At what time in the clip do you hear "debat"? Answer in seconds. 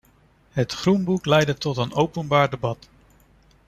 2.49-2.87